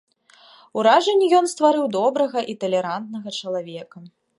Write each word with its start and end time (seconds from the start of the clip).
Уражанне 0.83 1.27
ён 1.41 1.45
стварыў 1.53 1.85
добрага 1.99 2.39
і 2.55 2.59
талерантнага 2.67 3.29
чалавека. 3.41 3.97